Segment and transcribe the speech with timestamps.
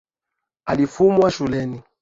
[0.65, 1.81] Alifumwa shuleni.